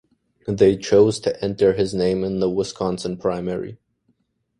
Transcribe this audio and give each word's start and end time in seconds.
They 0.47 0.77
chose 0.77 1.19
to 1.19 1.45
enter 1.45 1.73
his 1.73 1.93
name 1.93 2.23
in 2.23 2.39
the 2.39 2.49
Wisconsin 2.49 3.17
primary. 3.17 3.77